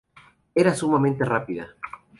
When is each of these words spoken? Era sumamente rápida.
Era 0.55 0.73
sumamente 0.73 1.23
rápida. 1.25 1.75